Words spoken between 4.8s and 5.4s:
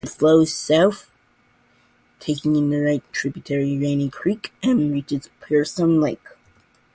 reaches